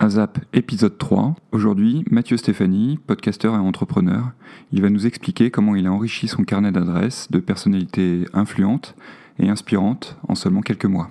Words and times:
ASAP 0.00 0.38
épisode 0.52 0.96
3. 0.96 1.34
Aujourd'hui, 1.50 2.04
Mathieu 2.08 2.36
Stéphanie, 2.36 3.00
podcasteur 3.08 3.54
et 3.54 3.58
entrepreneur, 3.58 4.30
il 4.70 4.80
va 4.80 4.90
nous 4.90 5.08
expliquer 5.08 5.50
comment 5.50 5.74
il 5.74 5.88
a 5.88 5.92
enrichi 5.92 6.28
son 6.28 6.44
carnet 6.44 6.70
d'adresses 6.70 7.28
de 7.32 7.40
personnalités 7.40 8.24
influentes 8.32 8.94
et 9.40 9.48
inspirantes 9.48 10.16
en 10.28 10.36
seulement 10.36 10.60
quelques 10.60 10.84
mois. 10.84 11.10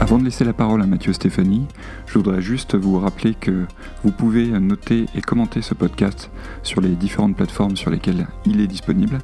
Avant 0.00 0.18
de 0.18 0.24
laisser 0.24 0.44
la 0.44 0.52
parole 0.52 0.82
à 0.82 0.86
Mathieu 0.86 1.12
Stéphanie, 1.12 1.66
je 2.06 2.14
voudrais 2.14 2.42
juste 2.42 2.74
vous 2.74 2.98
rappeler 2.98 3.34
que 3.34 3.66
vous 4.02 4.10
pouvez 4.10 4.46
noter 4.58 5.04
et 5.14 5.20
commenter 5.20 5.62
ce 5.62 5.74
podcast 5.74 6.32
sur 6.64 6.80
les 6.80 6.96
différentes 6.96 7.36
plateformes 7.36 7.76
sur 7.76 7.90
lesquelles 7.90 8.26
il 8.44 8.60
est 8.60 8.66
disponible. 8.66 9.18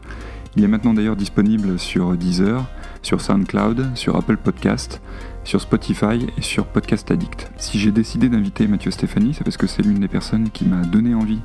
Il 0.57 0.63
est 0.63 0.69
maintenant 0.69 0.95
d'ailleurs 0.95 1.17
disponible 1.17 1.81
sur 1.81 2.17
Deezer, 2.17 2.65
sur 3.03 3.21
SoundCloud, 3.21 3.97
sur 3.97 4.15
Apple 4.15 4.37
Podcast, 4.37 5.03
sur 5.43 5.61
Spotify 5.61 6.29
et 6.39 6.43
sur 6.43 6.67
Podcast 6.67 7.11
Addict. 7.11 7.51
Si 7.57 7.81
j'ai 7.81 7.91
décidé 7.91 8.29
d'inviter 8.29 8.69
Mathieu 8.69 8.93
Stéphanie, 8.93 9.35
c'est 9.35 9.43
parce 9.43 9.57
que 9.57 9.67
c'est 9.67 9.83
l'une 9.83 9.99
des 9.99 10.07
personnes 10.07 10.51
qui 10.51 10.65
m'a 10.65 10.83
donné 10.83 11.13
envie 11.13 11.41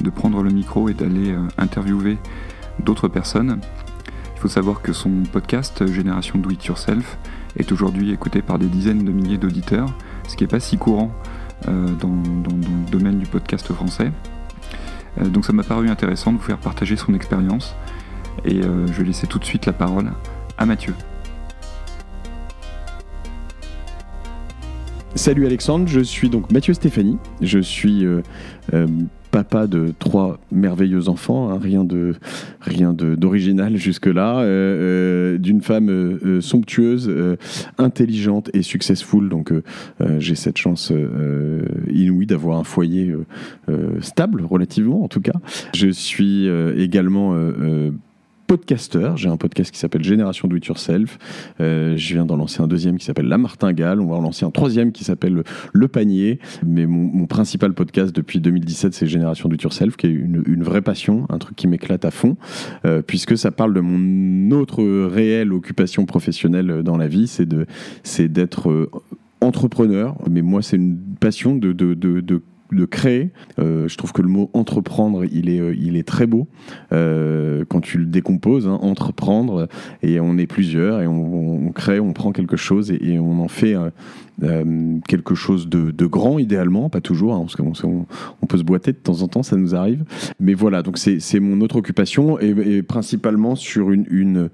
de 0.00 0.10
prendre 0.10 0.42
le 0.42 0.50
micro 0.50 0.88
et 0.88 0.94
d'aller 0.94 1.30
euh, 1.30 1.46
interviewer 1.56 2.18
d'autres 2.80 3.06
personnes. 3.06 3.60
Il 4.34 4.40
faut 4.40 4.48
savoir 4.48 4.82
que 4.82 4.92
son 4.92 5.22
podcast 5.32 5.86
Génération 5.86 6.40
Do 6.40 6.50
It 6.50 6.64
Yourself 6.66 7.16
est 7.56 7.70
aujourd'hui 7.70 8.10
écouté 8.10 8.42
par 8.42 8.58
des 8.58 8.66
dizaines 8.66 9.04
de 9.04 9.12
milliers 9.12 9.38
d'auditeurs, 9.38 9.94
ce 10.26 10.36
qui 10.36 10.42
n'est 10.42 10.48
pas 10.48 10.60
si 10.60 10.78
courant 10.78 11.12
euh, 11.68 11.86
dans, 12.00 12.08
le 12.08 12.90
domaine 12.90 13.20
du 13.20 13.26
podcast 13.26 13.72
français. 13.72 14.10
Euh, 15.20 15.28
donc 15.28 15.44
ça 15.44 15.52
m'a 15.52 15.62
paru 15.62 15.88
intéressant 15.88 16.32
de 16.32 16.38
vous 16.38 16.44
faire 16.44 16.58
partager 16.58 16.96
son 16.96 17.14
expérience 17.14 17.76
et 18.44 18.62
euh, 18.62 18.86
je 18.86 18.92
vais 18.92 19.04
laisser 19.04 19.26
tout 19.26 19.38
de 19.38 19.44
suite 19.44 19.66
la 19.66 19.72
parole 19.72 20.10
à 20.56 20.66
Mathieu. 20.66 20.94
Salut 25.14 25.46
Alexandre, 25.46 25.88
je 25.88 26.00
suis 26.00 26.28
donc 26.28 26.50
Mathieu 26.52 26.74
Stéphanie, 26.74 27.18
je 27.40 27.58
suis 27.58 28.06
papa 29.30 29.66
de 29.66 29.92
trois 29.98 30.38
merveilleux 30.50 31.08
enfants, 31.08 31.50
hein, 31.50 31.58
rien 31.60 31.84
de 31.84 32.14
rien 32.60 32.92
d'original 32.92 33.76
jusque-là, 33.76 34.40
euh, 34.40 35.34
euh, 35.34 35.38
d'une 35.38 35.60
femme 35.60 35.90
euh, 35.90 36.40
somptueuse, 36.40 37.12
intelligente 37.78 38.50
et 38.54 38.62
successful. 38.62 39.28
Donc 39.28 39.52
j'ai 40.18 40.34
cette 40.34 40.58
chance 40.58 40.92
inouïe 41.90 42.26
d'avoir 42.26 42.58
un 42.58 42.64
foyer 42.64 43.14
stable 44.00 44.44
relativement 44.44 45.02
en 45.02 45.08
tout 45.08 45.20
cas. 45.20 45.38
Je 45.74 45.88
suis 45.88 46.48
également 46.76 47.34
podcasteur. 48.48 49.18
J'ai 49.18 49.28
un 49.28 49.36
podcast 49.36 49.70
qui 49.70 49.78
s'appelle 49.78 50.02
Génération 50.02 50.48
Do 50.48 50.56
It 50.56 50.64
Yourself. 50.64 51.18
Euh, 51.60 51.98
je 51.98 52.14
viens 52.14 52.24
d'en 52.24 52.36
lancer 52.36 52.62
un 52.62 52.66
deuxième 52.66 52.96
qui 52.96 53.04
s'appelle 53.04 53.26
La 53.26 53.36
Martingale. 53.36 54.00
On 54.00 54.06
va 54.06 54.16
en 54.16 54.22
lancer 54.22 54.46
un 54.46 54.50
troisième 54.50 54.90
qui 54.90 55.04
s'appelle 55.04 55.44
Le 55.72 55.88
Panier. 55.88 56.40
Mais 56.66 56.86
mon, 56.86 57.26
principal 57.26 57.74
podcast 57.74 58.16
depuis 58.16 58.40
2017, 58.40 58.94
c'est 58.94 59.06
Génération 59.06 59.50
Do 59.50 59.54
It 59.54 59.62
Yourself, 59.62 59.96
qui 59.96 60.06
est 60.06 60.10
une, 60.10 60.62
vraie 60.62 60.80
passion, 60.80 61.26
un 61.28 61.36
truc 61.36 61.56
qui 61.56 61.68
m'éclate 61.68 62.06
à 62.06 62.10
fond, 62.10 62.38
euh, 62.86 63.02
puisque 63.02 63.36
ça 63.36 63.50
parle 63.50 63.74
de 63.74 63.80
mon 63.80 64.50
autre 64.56 64.82
réelle 64.82 65.52
occupation 65.52 66.06
professionnelle 66.06 66.82
dans 66.82 66.96
la 66.96 67.06
vie, 67.06 67.28
c'est 67.28 68.32
d'être 68.32 68.70
euh, 68.70 68.90
entrepreneur. 69.42 70.16
Mais 70.30 70.40
moi, 70.40 70.62
c'est 70.62 70.76
une 70.76 70.98
passion 71.20 71.54
de, 71.54 71.72
de, 71.72 71.92
de, 71.92 72.20
de 72.20 72.42
de 72.72 72.84
créer. 72.84 73.30
Euh, 73.58 73.88
je 73.88 73.96
trouve 73.96 74.12
que 74.12 74.22
le 74.22 74.28
mot 74.28 74.50
entreprendre, 74.52 75.24
il 75.24 75.48
est, 75.48 75.60
euh, 75.60 76.02
très 76.02 76.26
beau 76.26 76.48
euh, 76.92 77.64
quand 77.68 77.80
tu 77.80 77.98
le 77.98 78.06
décomposes. 78.06 78.66
Hein, 78.66 78.78
entreprendre, 78.82 79.68
et 80.02 80.20
on 80.20 80.38
est 80.38 80.46
plusieurs, 80.46 81.00
et 81.00 81.06
on, 81.06 81.72
crée, 81.72 82.00
on 82.00 82.12
prend 82.12 82.32
quelque 82.32 82.56
chose 82.56 82.90
et, 82.90 83.18
on 83.18 83.40
en 83.40 83.48
fait 83.48 83.74
quelque 85.08 85.34
chose 85.34 85.68
de, 85.68 86.06
grand, 86.06 86.38
idéalement, 86.38 86.88
pas 86.88 87.00
toujours, 87.00 87.34
hein, 87.34 87.40
parce 87.40 87.56
qu'on 87.56 88.06
on, 88.42 88.46
peut 88.46 88.58
se 88.58 88.62
boiter 88.62 88.92
de 88.92 88.98
temps 88.98 89.22
en 89.22 89.28
temps, 89.28 89.42
ça 89.42 89.56
nous 89.56 89.74
arrive. 89.74 90.04
Mais 90.40 90.54
voilà, 90.54 90.82
donc 90.82 90.98
c'est 90.98 91.40
mon 91.40 91.60
autre 91.60 91.76
occupation, 91.76 92.38
et, 92.38 92.82
principalement 92.82 93.56
sur 93.56 93.90
une, 93.90 94.06
une, 94.10 94.50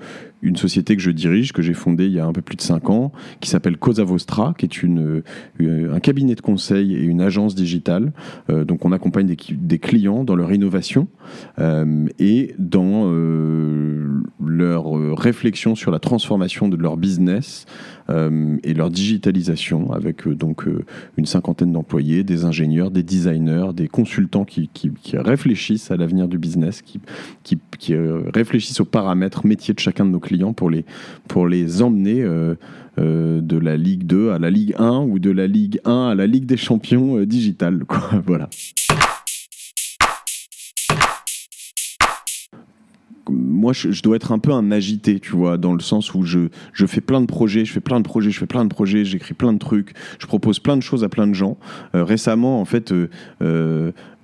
société 0.56 0.94
que 0.94 1.02
je 1.02 1.10
dirige, 1.10 1.52
que 1.52 1.62
j'ai 1.62 1.74
fondée 1.74 2.06
il 2.06 2.12
y 2.12 2.20
a 2.20 2.26
un 2.26 2.32
peu 2.32 2.42
plus 2.42 2.56
de 2.56 2.62
5 2.62 2.90
ans, 2.90 3.12
qui 3.40 3.48
s'appelle 3.50 3.76
Cosa 3.76 4.04
Vostra, 4.04 4.54
qui 4.56 4.66
est 4.66 4.82
une, 4.82 5.22
un 5.60 6.00
cabinet 6.00 6.34
de 6.34 6.40
conseil 6.40 6.94
et 6.94 7.02
une 7.02 7.20
agence 7.20 7.54
digitale 7.54 8.12
euh, 8.50 8.64
donc 8.64 8.84
on 8.84 8.92
accompagne 8.92 9.26
des, 9.26 9.78
clients 9.78 10.24
dans 10.24 10.36
leur 10.36 10.52
innovation 10.52 11.08
euh, 11.58 12.06
et 12.18 12.54
dans 12.58 13.04
euh, 13.06 14.22
leur 14.44 14.92
réflexion 15.16 15.74
sur 15.74 15.90
la 15.90 15.98
transformation 15.98 16.68
de 16.68 16.76
leur 16.76 16.96
business 16.96 17.66
et 18.08 18.74
leur 18.74 18.90
digitalisation 18.90 19.92
avec 19.92 20.28
donc 20.28 20.66
une 21.16 21.26
cinquantaine 21.26 21.72
d'employés, 21.72 22.22
des 22.22 22.44
ingénieurs, 22.44 22.90
des 22.90 23.02
designers, 23.02 23.68
des 23.74 23.88
consultants 23.88 24.44
qui, 24.44 24.68
réfléchissent 25.14 25.90
à 25.90 25.96
l'avenir 25.96 26.28
du 26.28 26.38
business, 26.38 26.82
qui, 26.82 27.00
réfléchissent 28.34 28.80
aux 28.80 28.84
paramètres 28.84 29.46
métiers 29.46 29.74
de 29.74 29.80
chacun 29.80 30.04
de 30.04 30.10
nos 30.10 30.20
clients 30.20 30.52
pour 30.52 30.70
les, 30.70 30.84
pour 31.28 31.48
les 31.48 31.82
emmener 31.82 32.24
euh, 32.96 33.40
de 33.40 33.58
la 33.58 33.76
Ligue 33.76 34.06
2 34.06 34.30
à 34.30 34.38
la 34.38 34.50
Ligue 34.50 34.74
1 34.78 35.00
ou 35.00 35.18
de 35.18 35.30
la 35.30 35.48
Ligue 35.48 35.80
1 35.84 36.10
à 36.10 36.14
la 36.14 36.28
Ligue 36.28 36.46
des 36.46 36.56
Champions 36.56 37.18
euh, 37.18 37.26
digitale. 37.26 37.82
voilà. 38.24 38.48
Moi, 43.54 43.72
je, 43.72 44.02
dois 44.02 44.16
être 44.16 44.32
un 44.32 44.38
peu 44.38 44.52
un 44.52 44.70
agité, 44.70 45.20
tu 45.20 45.32
vois, 45.32 45.56
dans 45.56 45.72
le 45.72 45.80
sens 45.80 46.14
où 46.14 46.22
je, 46.22 46.48
je 46.72 46.86
fais 46.86 47.00
plein 47.00 47.20
de 47.20 47.26
projets, 47.26 47.64
je 47.64 47.72
fais 47.72 47.80
plein 47.80 48.00
de 48.00 48.04
projets, 48.04 48.30
je 48.30 48.38
fais 48.38 48.46
plein 48.46 48.64
de 48.64 48.68
projets, 48.68 49.04
j'écris 49.04 49.34
plein 49.34 49.52
de 49.52 49.58
trucs, 49.58 49.92
je 50.18 50.26
propose 50.26 50.58
plein 50.58 50.76
de 50.76 50.82
choses 50.82 51.04
à 51.04 51.08
plein 51.08 51.26
de 51.26 51.34
gens. 51.34 51.56
Euh, 51.94 52.04
récemment, 52.04 52.60
en 52.60 52.64
fait, 52.64 52.92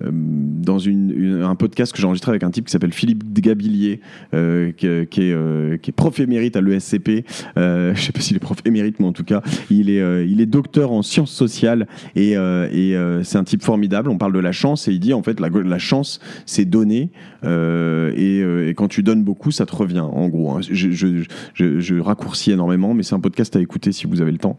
euh, 0.01 0.11
dans 0.11 0.79
une, 0.79 1.41
un 1.43 1.55
podcast 1.55 1.91
que 1.93 1.99
j'ai 1.99 2.05
enregistré 2.05 2.31
avec 2.31 2.43
un 2.43 2.51
type 2.51 2.65
qui 2.65 2.71
s'appelle 2.71 2.93
Philippe 2.93 3.23
Gabillier, 3.39 3.99
euh, 4.33 4.71
qui, 4.71 4.87
est, 4.87 5.07
euh, 5.19 5.77
qui, 5.77 5.89
est, 5.89 5.93
prof 5.93 6.19
émérite 6.19 6.55
à 6.55 6.61
l'ESCP. 6.61 7.25
je 7.55 7.93
sais 7.95 8.11
pas 8.11 8.19
s'il 8.19 8.37
est 8.37 8.39
prof 8.39 8.57
émérite, 8.65 8.99
mais 8.99 9.05
en 9.05 9.13
tout 9.13 9.23
cas, 9.23 9.41
il 9.69 9.89
est, 9.89 10.27
il 10.27 10.41
est 10.41 10.45
docteur 10.45 10.91
en 10.91 11.01
sciences 11.01 11.31
sociales 11.31 11.87
et, 12.15 12.31
et 12.31 12.95
c'est 13.23 13.37
un 13.37 13.43
type 13.43 13.63
formidable. 13.63 14.09
On 14.09 14.17
parle 14.17 14.33
de 14.33 14.39
la 14.39 14.51
chance 14.51 14.87
et 14.87 14.93
il 14.93 14.99
dit 14.99 15.13
en 15.13 15.23
fait 15.23 15.39
la, 15.39 15.79
chance, 15.79 16.19
c'est 16.45 16.65
donner 16.65 17.11
et, 17.43 18.39
et, 18.39 18.73
quand 18.75 18.87
tu 18.87 19.03
donnes 19.03 19.23
beaucoup, 19.23 19.30
ça 19.51 19.65
te 19.65 19.75
revient. 19.75 19.99
En 19.99 20.27
gros, 20.29 20.51
hein. 20.51 20.61
je, 20.61 21.99
raccourcis 21.99 22.51
énormément, 22.51 22.93
mais 22.93 23.03
c'est 23.03 23.15
un 23.15 23.19
podcast 23.19 23.55
à 23.55 23.59
écouter 23.59 23.91
si 23.91 24.07
vous 24.07 24.21
avez 24.21 24.31
le 24.31 24.37
temps. 24.37 24.57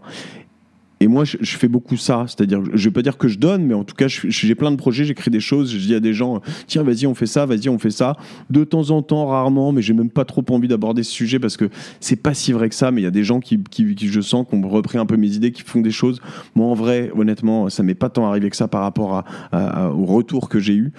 Et 1.00 1.08
moi, 1.08 1.24
je, 1.24 1.56
fais 1.56 1.66
beaucoup 1.66 1.96
ça. 1.96 2.26
C'est-à-dire, 2.28 2.62
je 2.72 2.84
vais 2.84 2.92
pas 2.92 3.02
dire 3.02 3.18
que 3.18 3.26
je 3.26 3.36
donne, 3.36 3.64
mais 3.64 3.74
en 3.74 3.82
tout 3.82 3.96
cas, 3.96 4.06
j'ai 4.06 4.54
plein 4.54 4.70
de 4.70 4.76
projets, 4.76 5.04
j'écris 5.04 5.32
des 5.32 5.40
choses, 5.40 5.72
je 5.72 5.78
dis 5.78 5.96
à 5.96 6.00
des 6.00 6.14
gens, 6.14 6.40
tiens, 6.68 6.84
vas-y, 6.84 7.08
on 7.08 7.14
fait 7.16 7.26
ça, 7.26 7.44
vas-y, 7.44 7.68
on 7.68 7.80
fait 7.80 7.90
ça. 7.90 8.16
De 8.50 8.62
temps 8.62 8.90
en 8.90 9.02
temps, 9.02 9.26
rarement, 9.26 9.72
mais 9.72 9.82
j'ai 9.82 9.94
même 9.94 10.10
pas 10.10 10.24
trop 10.24 10.44
envie 10.50 10.68
d'aborder 10.68 11.02
ce 11.02 11.10
sujet 11.10 11.40
parce 11.40 11.56
que 11.56 11.70
c'est 11.98 12.22
pas 12.22 12.34
si 12.34 12.52
vrai 12.52 12.68
que 12.68 12.76
ça, 12.76 12.92
mais 12.92 13.00
il 13.00 13.04
y 13.04 13.08
a 13.08 13.10
des 13.10 13.24
gens 13.24 13.40
qui, 13.40 13.58
qui, 13.68 13.96
je 13.98 14.20
sens, 14.20 14.46
qui 14.48 14.54
ont 14.54 14.68
repris 14.68 14.96
un 14.96 15.06
peu 15.06 15.16
mes 15.16 15.34
idées, 15.34 15.50
qui 15.50 15.62
font 15.62 15.80
des 15.80 15.90
choses. 15.90 16.20
Moi, 16.54 16.68
en 16.68 16.74
vrai, 16.74 17.10
honnêtement, 17.16 17.68
ça 17.68 17.82
m'est 17.82 17.96
pas 17.96 18.08
tant 18.08 18.28
arrivé 18.28 18.48
que 18.48 18.56
ça 18.56 18.68
par 18.68 18.82
rapport 18.82 19.24
au 19.52 20.04
retour 20.04 20.48
que 20.48 20.60
j'ai 20.60 20.74
eu. 20.74 20.92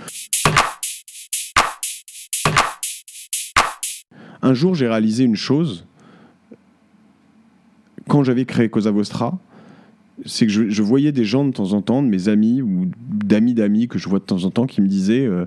Un 4.43 4.53
jour, 4.53 4.75
j'ai 4.75 4.87
réalisé 4.87 5.23
une 5.23 5.37
chose. 5.37 5.85
Quand 8.09 8.25
j'avais 8.25 8.43
créé 8.43 8.67
Cosa 8.67 8.91
Vostra, 8.91 9.39
c'est 10.25 10.45
que 10.45 10.51
je, 10.51 10.83
voyais 10.83 11.13
des 11.13 11.23
gens 11.23 11.45
de 11.45 11.51
temps 11.51 11.71
en 11.71 11.81
temps, 11.81 12.03
de 12.03 12.09
mes 12.09 12.27
amis 12.27 12.61
ou 12.61 12.89
d'amis 13.07 13.53
d'amis 13.53 13.87
que 13.87 13.97
je 13.97 14.09
vois 14.09 14.19
de 14.19 14.25
temps 14.25 14.43
en 14.43 14.51
temps, 14.51 14.67
qui 14.67 14.81
me 14.81 14.87
disaient 14.87 15.25
euh, 15.25 15.45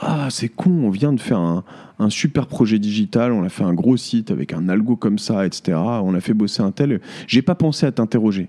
Ah, 0.00 0.28
c'est 0.30 0.50
con, 0.50 0.70
on 0.70 0.90
vient 0.90 1.14
de 1.14 1.20
faire 1.20 1.38
un, 1.38 1.64
super 2.10 2.46
projet 2.46 2.78
digital, 2.78 3.32
on 3.32 3.42
a 3.42 3.48
fait 3.48 3.64
un 3.64 3.72
gros 3.72 3.96
site 3.96 4.30
avec 4.30 4.52
un 4.52 4.68
algo 4.68 4.96
comme 4.96 5.18
ça, 5.18 5.46
etc. 5.46 5.78
On 5.78 6.14
a 6.14 6.20
fait 6.20 6.34
bosser 6.34 6.60
un 6.60 6.72
tel. 6.72 7.00
J'ai 7.26 7.40
pas 7.40 7.54
pensé 7.54 7.86
à 7.86 7.92
t'interroger. 7.92 8.48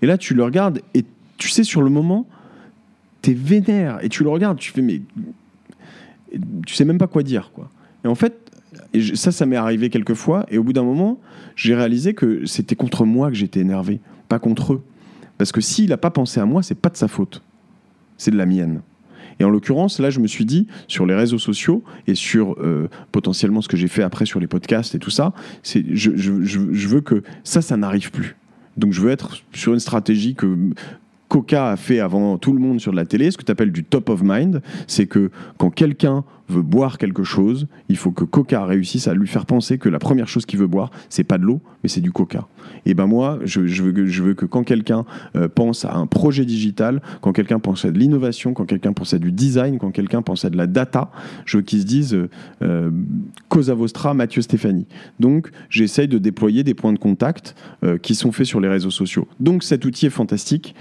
Et 0.00 0.06
là, 0.06 0.16
tu 0.16 0.32
le 0.32 0.42
regardes 0.44 0.80
et 0.94 1.04
tu 1.36 1.50
sais, 1.50 1.62
sur 1.62 1.82
le 1.82 1.90
moment, 1.90 2.26
t'es 3.20 3.34
vénère 3.34 3.98
et 4.02 4.08
tu 4.08 4.22
le 4.22 4.30
regardes, 4.30 4.58
tu 4.58 4.72
fais 4.72 4.80
Mais. 4.80 5.02
Tu 6.66 6.74
sais 6.74 6.86
même 6.86 6.98
pas 6.98 7.06
quoi 7.06 7.22
dire, 7.22 7.50
quoi. 7.54 7.70
Et 8.04 8.08
en 8.08 8.14
fait, 8.14 8.46
et 8.94 9.16
ça, 9.16 9.32
ça 9.32 9.46
m'est 9.46 9.56
arrivé 9.56 9.90
quelques 9.90 10.14
fois, 10.14 10.46
et 10.50 10.58
au 10.58 10.64
bout 10.64 10.72
d'un 10.72 10.84
moment, 10.84 11.20
j'ai 11.54 11.74
réalisé 11.74 12.14
que 12.14 12.46
c'était 12.46 12.76
contre 12.76 13.04
moi 13.04 13.28
que 13.28 13.36
j'étais 13.36 13.60
énervé, 13.60 14.00
pas 14.28 14.38
contre 14.38 14.74
eux. 14.74 14.82
Parce 15.38 15.52
que 15.52 15.60
s'il 15.60 15.90
n'a 15.90 15.96
pas 15.96 16.10
pensé 16.10 16.40
à 16.40 16.46
moi, 16.46 16.62
c'est 16.62 16.78
pas 16.78 16.88
de 16.88 16.96
sa 16.96 17.08
faute. 17.08 17.42
C'est 18.16 18.30
de 18.30 18.36
la 18.36 18.46
mienne. 18.46 18.80
Et 19.38 19.44
en 19.44 19.50
l'occurrence, 19.50 20.00
là, 20.00 20.10
je 20.10 20.20
me 20.20 20.26
suis 20.26 20.46
dit, 20.46 20.66
sur 20.88 21.04
les 21.04 21.14
réseaux 21.14 21.38
sociaux 21.38 21.82
et 22.06 22.14
sur 22.14 22.56
euh, 22.58 22.88
potentiellement 23.12 23.60
ce 23.60 23.68
que 23.68 23.76
j'ai 23.76 23.88
fait 23.88 24.02
après 24.02 24.24
sur 24.24 24.40
les 24.40 24.46
podcasts 24.46 24.94
et 24.94 24.98
tout 24.98 25.10
ça, 25.10 25.34
c'est, 25.62 25.84
je, 25.94 26.10
je, 26.16 26.88
veux 26.88 27.02
que 27.02 27.22
ça, 27.44 27.60
ça 27.60 27.76
n'arrive 27.76 28.10
plus. 28.10 28.36
Donc 28.76 28.92
je 28.92 29.00
veux 29.00 29.10
être 29.10 29.42
sur 29.52 29.74
une 29.74 29.80
stratégie 29.80 30.34
que 30.34 30.56
Coca 31.28 31.70
a 31.70 31.76
fait 31.76 32.00
avant 32.00 32.38
tout 32.38 32.52
le 32.52 32.60
monde 32.60 32.80
sur 32.80 32.92
la 32.92 33.04
télé, 33.04 33.30
ce 33.30 33.36
que 33.36 33.44
tu 33.44 33.52
appelles 33.52 33.72
du 33.72 33.84
top 33.84 34.08
of 34.08 34.22
mind, 34.22 34.62
c'est 34.86 35.06
que 35.06 35.30
quand 35.58 35.70
quelqu'un 35.70 36.24
veut 36.48 36.62
boire 36.62 36.98
quelque 36.98 37.24
chose, 37.24 37.66
il 37.88 37.96
faut 37.96 38.12
que 38.12 38.24
Coca 38.24 38.64
réussisse 38.64 39.08
à 39.08 39.14
lui 39.14 39.26
faire 39.26 39.46
penser 39.46 39.78
que 39.78 39.88
la 39.88 39.98
première 39.98 40.28
chose 40.28 40.46
qu'il 40.46 40.58
veut 40.58 40.66
boire, 40.66 40.90
c'est 41.08 41.24
pas 41.24 41.38
de 41.38 41.44
l'eau, 41.44 41.60
mais 41.82 41.88
c'est 41.88 42.00
du 42.00 42.12
Coca. 42.12 42.46
Et 42.84 42.94
ben 42.94 43.06
moi, 43.06 43.38
je, 43.44 43.60
veux, 43.60 44.34
que, 44.34 44.46
quand 44.46 44.64
quelqu'un 44.64 45.04
euh, 45.34 45.48
pense 45.48 45.84
à 45.84 45.94
un 45.94 46.06
projet 46.06 46.44
digital, 46.44 47.00
quand 47.20 47.32
quelqu'un 47.32 47.58
pense 47.58 47.84
à 47.84 47.90
de 47.90 47.98
l'innovation, 47.98 48.54
quand 48.54 48.64
quelqu'un 48.64 48.92
pense 48.92 49.14
à 49.14 49.18
du 49.18 49.32
design, 49.32 49.78
quand 49.78 49.90
quelqu'un 49.90 50.22
pense 50.22 50.44
à 50.44 50.50
de 50.50 50.56
la 50.56 50.66
data, 50.66 51.10
je 51.44 51.58
veux 51.58 51.62
qu'ils 51.62 51.80
se 51.80 51.86
disent 51.86 52.14
euh, 52.14 52.28
euh, 52.62 52.90
Cosa 53.48 53.74
Vostra, 53.74 54.14
Mathieu 54.14 54.42
Stéphanie. 54.42 54.86
Donc 55.20 55.50
j'essaye 55.68 56.08
de 56.08 56.18
déployer 56.18 56.62
des 56.64 56.74
points 56.74 56.92
de 56.92 56.98
contact 56.98 57.54
qui 58.02 58.14
sont 58.14 58.32
faits 58.32 58.46
sur 58.46 58.60
les 58.60 58.68
réseaux 58.68 58.90
sociaux. 58.90 59.28
Donc 59.40 59.62
cet 59.62 59.84
outil 59.84 60.06
est 60.06 60.10
fantastique 60.10 60.74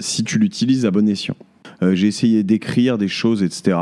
si 0.00 0.24
tu 0.24 0.38
l'utilises 0.38 0.86
à 0.86 0.90
bon 0.90 1.08
escient. 1.08 1.36
Euh, 1.84 1.94
j'ai 1.94 2.08
essayé 2.08 2.42
d'écrire 2.42 2.98
des 2.98 3.08
choses, 3.08 3.42
etc. 3.42 3.76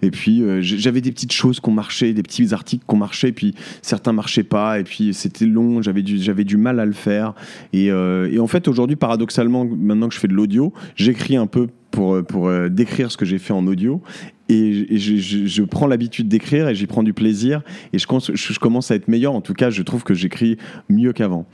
Et 0.00 0.10
puis 0.10 0.42
euh, 0.42 0.60
j'avais 0.62 1.00
des 1.00 1.12
petites 1.12 1.32
choses 1.32 1.60
qui 1.60 1.68
ont 1.68 1.72
marché, 1.72 2.12
des 2.12 2.22
petits 2.22 2.52
articles 2.52 2.84
qui 2.86 2.94
ont 2.94 2.98
marché, 2.98 3.32
puis 3.32 3.54
certains 3.82 4.12
marchaient 4.12 4.42
pas, 4.42 4.80
et 4.80 4.84
puis 4.84 5.14
c'était 5.14 5.46
long, 5.46 5.82
j'avais 5.82 6.02
du, 6.02 6.18
du 6.18 6.56
mal 6.56 6.80
à 6.80 6.86
le 6.86 6.92
faire. 6.92 7.34
Et, 7.72 7.90
euh, 7.90 8.30
et 8.30 8.38
en 8.38 8.46
fait, 8.46 8.68
aujourd'hui, 8.68 8.96
paradoxalement, 8.96 9.64
maintenant 9.64 10.08
que 10.08 10.14
je 10.14 10.20
fais 10.20 10.28
de 10.28 10.34
l'audio, 10.34 10.72
j'écris 10.96 11.36
un 11.36 11.46
peu 11.46 11.68
pour, 11.90 12.24
pour 12.24 12.50
décrire 12.70 13.12
ce 13.12 13.18
que 13.18 13.26
j'ai 13.26 13.38
fait 13.38 13.52
en 13.52 13.66
audio. 13.66 14.00
Et, 14.48 14.96
je, 14.96 15.16
je, 15.18 15.62
prends 15.62 15.86
l'habitude 15.86 16.28
d'écrire 16.28 16.68
et 16.68 16.74
j'y 16.74 16.86
prends 16.86 17.02
du 17.02 17.12
plaisir. 17.12 17.62
Et 17.92 17.98
je, 17.98 18.06
je 18.32 18.58
commence 18.58 18.90
à 18.90 18.94
être 18.94 19.08
meilleur. 19.08 19.34
En 19.34 19.42
tout 19.42 19.54
cas, 19.54 19.70
je 19.70 19.82
trouve 19.82 20.02
que 20.02 20.14
j'écris 20.14 20.56
mieux 20.88 21.12
qu'avant. 21.12 21.46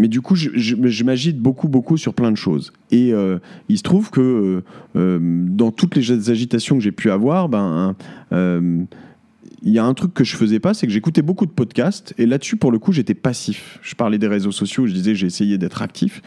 Mais 0.00 0.08
du 0.08 0.22
coup, 0.22 0.34
je, 0.34 1.04
m'agite 1.04 1.38
beaucoup, 1.38 1.68
beaucoup 1.68 1.98
sur 1.98 2.14
plein 2.14 2.30
de 2.30 2.36
choses. 2.36 2.72
Et 2.90 3.12
euh, 3.12 3.38
il 3.68 3.76
se 3.76 3.82
trouve 3.82 4.10
que 4.10 4.20
euh, 4.22 4.64
euh, 4.96 5.18
dans 5.20 5.72
toutes 5.72 5.94
les 5.94 6.30
agitations 6.30 6.78
que 6.78 6.82
j'ai 6.82 6.90
pu 6.90 7.10
avoir, 7.10 7.50
ben, 7.50 7.94
il 8.32 9.70
y 9.70 9.78
a 9.78 9.84
un 9.84 9.92
truc 9.92 10.14
que 10.14 10.24
je 10.24 10.36
faisais 10.36 10.58
pas, 10.58 10.72
c'est 10.72 10.86
que 10.86 10.92
j'écoutais 10.92 11.20
beaucoup 11.20 11.44
de 11.44 11.50
podcasts. 11.50 12.14
Et 12.16 12.24
là-dessus, 12.24 12.56
pour 12.56 12.72
le 12.72 12.78
coup, 12.78 12.92
j'étais 12.92 13.12
passif. 13.12 13.78
Je 13.82 13.94
parlais 13.94 14.16
des 14.16 14.26
réseaux 14.26 14.52
sociaux, 14.52 14.86
je 14.86 14.94
disais 14.94 15.14
j'ai 15.14 15.26
essayé 15.26 15.58
d'être 15.58 15.82
actif. 15.82 16.22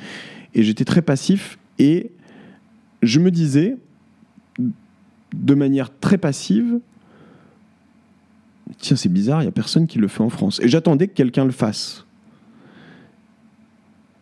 Et 0.53 0.61
j'étais 0.61 0.85
très 0.85 1.01
passif. 1.01 1.57
Et 1.79 2.11
je 3.01 3.19
me 3.19 3.31
disais, 3.31 3.77
de 5.33 5.55
manière 5.55 5.89
très 5.99 6.19
passive, 6.19 6.79
tiens, 8.77 8.97
c'est 8.97 9.11
bizarre, 9.11 9.41
il 9.41 9.45
n'y 9.45 9.49
a 9.49 9.51
personne 9.51 9.87
qui 9.87 9.97
le 9.97 10.07
fait 10.07 10.21
en 10.21 10.29
France. 10.29 10.59
Et 10.61 10.67
j'attendais 10.67 11.07
que 11.07 11.13
quelqu'un 11.13 11.45
le 11.45 11.51
fasse. 11.51 12.05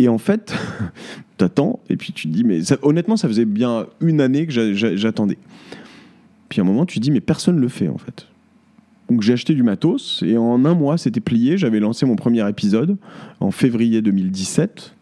Et 0.01 0.07
en 0.07 0.17
fait, 0.17 0.55
t'attends, 1.37 1.79
et 1.87 1.95
puis 1.95 2.11
tu 2.11 2.27
te 2.27 2.33
dis, 2.33 2.43
mais 2.43 2.61
honnêtement, 2.81 3.17
ça 3.17 3.27
faisait 3.27 3.45
bien 3.45 3.85
une 3.99 4.19
année 4.19 4.47
que 4.47 4.73
j'attendais. 4.73 5.37
Puis 6.49 6.59
à 6.59 6.63
un 6.63 6.65
moment, 6.65 6.87
tu 6.87 6.97
te 6.97 7.03
dis, 7.03 7.11
mais 7.11 7.21
personne 7.21 7.57
ne 7.57 7.61
le 7.61 7.67
fait, 7.67 7.87
en 7.87 7.99
fait. 7.99 8.27
Donc 9.11 9.21
j'ai 9.21 9.33
acheté 9.33 9.53
du 9.53 9.61
matos, 9.61 10.23
et 10.25 10.37
en 10.37 10.65
un 10.65 10.73
mois, 10.73 10.97
c'était 10.97 11.19
plié. 11.19 11.55
J'avais 11.55 11.79
lancé 11.79 12.07
mon 12.07 12.15
premier 12.15 12.49
épisode 12.49 12.97
en 13.39 13.51
février 13.51 14.01
2017. 14.01 14.95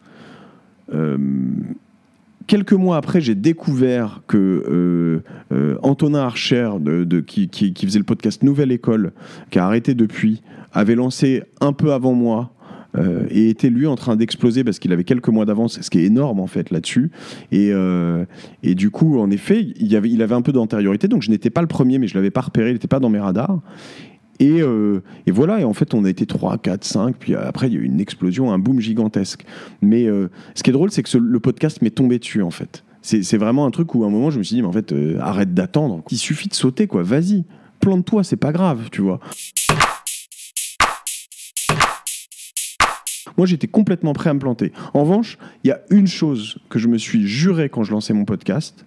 Euh, 0.92 1.16
quelques 2.46 2.74
mois 2.74 2.98
après, 2.98 3.22
j'ai 3.22 3.34
découvert 3.34 4.20
que 4.26 4.36
euh, 4.36 5.22
euh, 5.52 5.78
Antonin 5.82 6.24
Archer, 6.24 6.72
qui, 7.26 7.72
faisait 7.74 7.98
le 7.98 8.04
podcast 8.04 8.42
Nouvelle 8.42 8.70
École, 8.70 9.12
qui 9.50 9.58
a 9.58 9.64
arrêté 9.64 9.94
depuis, 9.94 10.42
avait 10.74 10.94
lancé 10.94 11.42
un 11.62 11.72
peu 11.72 11.94
avant 11.94 12.12
moi 12.12 12.52
euh, 12.96 13.26
et 13.30 13.50
était 13.50 13.70
lui 13.70 13.86
en 13.86 13.96
train 13.96 14.16
d'exploser 14.16 14.64
parce 14.64 14.78
qu'il 14.78 14.92
avait 14.92 15.04
quelques 15.04 15.28
mois 15.28 15.44
d'avance, 15.44 15.80
ce 15.80 15.90
qui 15.90 16.00
est 16.00 16.04
énorme 16.04 16.40
en 16.40 16.46
fait 16.46 16.70
là-dessus. 16.70 17.10
Et, 17.52 17.70
euh, 17.72 18.24
et, 18.62 18.74
du 18.74 18.90
coup, 18.90 19.18
en 19.18 19.30
effet, 19.30 19.66
il, 19.76 19.94
avait, 19.96 20.34
un 20.34 20.42
peu 20.42 20.52
d'antériorité, 20.52 21.08
donc 21.08 21.22
je 21.22 21.30
n'étais 21.30 21.50
pas 21.50 21.60
le 21.60 21.66
premier, 21.66 21.98
mais 21.98 22.08
je 22.08 22.14
l'avais 22.14 22.30
pas 22.30 22.40
repéré, 22.40 22.70
il 22.70 22.74
n'était 22.74 22.88
pas 22.88 23.00
dans 23.00 23.10
mes 23.10 23.20
radars. 23.20 23.60
Et, 24.38 24.62
euh, 24.62 25.02
et, 25.26 25.30
voilà, 25.30 25.60
et 25.60 25.64
en 25.64 25.74
fait, 25.74 25.92
on 25.92 26.04
a 26.04 26.10
été 26.10 26.24
3, 26.24 26.58
4, 26.58 26.84
5, 26.84 27.16
puis 27.18 27.34
après, 27.34 27.68
il 27.68 27.74
y 27.74 27.76
a 27.76 27.80
eu 27.80 27.84
une 27.84 28.00
explosion, 28.00 28.52
un 28.52 28.58
boom 28.58 28.80
gigantesque. 28.80 29.44
Mais 29.82 30.06
ce 30.54 30.62
qui 30.62 30.70
est 30.70 30.72
drôle, 30.72 30.90
c'est 30.90 31.02
que 31.02 31.18
le 31.18 31.40
podcast 31.40 31.82
m'est 31.82 31.90
tombé 31.90 32.18
dessus, 32.18 32.42
en 32.42 32.50
fait. 32.50 32.84
C'est 33.02 33.36
vraiment 33.36 33.66
un 33.66 33.70
truc 33.70 33.94
où 33.94 34.04
à 34.04 34.06
un 34.06 34.10
moment, 34.10 34.30
je 34.30 34.38
me 34.38 34.42
suis 34.42 34.56
dit, 34.56 34.62
mais 34.62 34.68
en 34.68 34.72
fait, 34.72 34.94
arrête 35.20 35.52
d'attendre. 35.52 36.02
Il 36.10 36.18
suffit 36.18 36.48
de 36.48 36.54
sauter, 36.54 36.86
quoi. 36.86 37.02
Vas-y, 37.02 37.44
plante-toi, 37.80 38.24
c'est 38.24 38.36
pas 38.36 38.52
grave, 38.52 38.88
tu 38.90 39.02
vois. 39.02 39.20
Moi, 43.40 43.46
j'étais 43.46 43.68
complètement 43.68 44.12
prêt 44.12 44.28
à 44.28 44.34
me 44.34 44.38
planter. 44.38 44.70
En 44.92 45.00
revanche, 45.00 45.38
il 45.64 45.68
y 45.68 45.70
a 45.70 45.80
une 45.88 46.06
chose 46.06 46.58
que 46.68 46.78
je 46.78 46.88
me 46.88 46.98
suis 46.98 47.26
juré 47.26 47.70
quand 47.70 47.84
je 47.84 47.90
lançais 47.90 48.12
mon 48.12 48.26
podcast, 48.26 48.84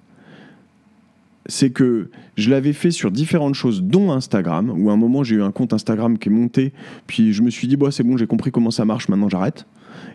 c'est 1.48 1.72
que 1.72 2.12
je 2.38 2.52
l'avais 2.52 2.74
fait 2.74 2.92
sur 2.92 3.10
différentes 3.10 3.56
choses, 3.56 3.82
dont 3.82 4.12
Instagram, 4.12 4.70
où 4.70 4.92
à 4.92 4.94
un 4.94 4.96
moment 4.96 5.24
j'ai 5.24 5.38
eu 5.38 5.42
un 5.42 5.52
compte 5.52 5.74
Instagram 5.74 6.20
qui 6.20 6.30
est 6.30 6.32
monté, 6.32 6.72
puis 7.08 7.34
je 7.34 7.42
me 7.42 7.50
suis 7.50 7.68
dit, 7.68 7.78
bon, 7.78 7.90
c'est 7.90 8.04
bon, 8.04 8.16
j'ai 8.16 8.28
compris 8.28 8.52
comment 8.52 8.70
ça 8.70 8.86
marche, 8.86 9.10
maintenant 9.10 9.28
j'arrête. 9.28 9.66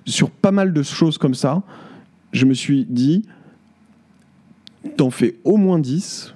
Sur 0.07 0.31
pas 0.31 0.53
mal 0.53 0.73
de 0.73 0.85
choses 0.85 1.19
comme 1.19 1.35
ça, 1.35 1.65
je 2.31 2.47
me 2.47 2.55
suis 2.55 2.85
dit, 2.89 3.25
t'en 4.97 5.11
fais 5.11 5.35
au 5.43 5.57
moins 5.57 5.81
10, 5.81 6.33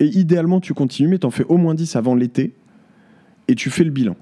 et 0.00 0.06
idéalement 0.06 0.58
tu 0.58 0.74
continues, 0.74 1.06
mais 1.06 1.18
t'en 1.18 1.30
fais 1.30 1.44
au 1.44 1.56
moins 1.56 1.76
10 1.76 1.94
avant 1.94 2.16
l'été, 2.16 2.52
et 3.46 3.54
tu 3.54 3.70
fais 3.70 3.84
le 3.84 3.92
bilan 3.92 4.16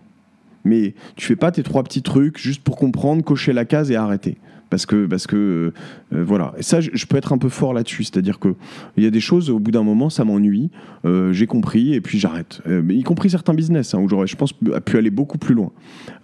mais 0.67 0.95
tu 1.15 1.27
fais 1.27 1.37
pas 1.37 1.53
tes 1.53 1.63
trois 1.63 1.83
petits 1.85 2.03
trucs 2.03 2.39
juste 2.39 2.63
pour 2.63 2.77
comprendre, 2.77 3.23
cocher 3.23 3.53
la 3.53 3.65
case 3.65 3.91
et 3.91 3.97
arrêter. 3.97 4.37
Parce 4.69 4.85
que, 4.85 5.07
parce 5.07 5.29
que 5.29 5.73
euh, 6.13 6.25
voilà. 6.25 6.53
Et 6.59 6.65
ça, 6.65 6.81
je, 6.81 7.07
peux 7.07 7.17
être 7.17 7.33
un 7.33 7.39
peu 7.39 7.49
fort 7.49 7.73
là-dessus. 7.73 8.03
C'est-à-dire 8.03 8.41
qu'il 8.41 8.55
y 8.97 9.07
a 9.07 9.11
des 9.11 9.21
choses, 9.21 9.49
au 9.49 9.61
bout 9.61 9.71
d'un 9.71 9.85
moment, 9.85 10.11
ça 10.11 10.25
m'ennuie. 10.25 10.71
Euh, 11.05 11.33
j'ai 11.33 11.47
compris 11.47 11.95
et 11.95 12.01
puis 12.01 12.19
j'arrête. 12.19 12.63
Euh, 12.67 12.83
y 12.91 13.05
compris 13.05 13.31
certains 13.31 13.55
business, 13.55 13.95
hein, 13.95 14.01
où 14.01 14.09
j'aurais, 14.09 14.27
je 14.27 14.35
pense, 14.35 14.53
pu 14.53 14.97
aller 14.97 15.11
beaucoup 15.11 15.39
plus 15.39 15.55
loin. 15.55 15.71